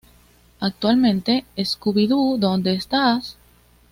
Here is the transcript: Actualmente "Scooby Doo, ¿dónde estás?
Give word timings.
Actualmente 0.61 1.45
"Scooby 1.63 2.07
Doo, 2.07 2.35
¿dónde 2.39 2.73
estás? 2.73 3.37